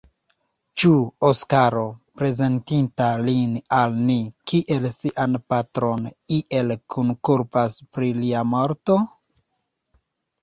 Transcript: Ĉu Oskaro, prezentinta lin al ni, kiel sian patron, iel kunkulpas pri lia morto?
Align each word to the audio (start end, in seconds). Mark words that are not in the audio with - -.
Ĉu 0.83 0.91
Oskaro, 1.27 1.81
prezentinta 2.21 3.09
lin 3.25 3.51
al 3.79 3.99
ni, 4.07 4.15
kiel 4.51 4.87
sian 4.95 5.37
patron, 5.55 6.07
iel 6.37 6.73
kunkulpas 6.95 7.75
pri 7.99 8.09
lia 8.23 8.41
morto? 8.55 8.97